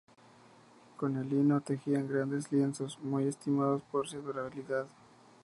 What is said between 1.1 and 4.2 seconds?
el lino tejían grandes lienzos, muy estimados por su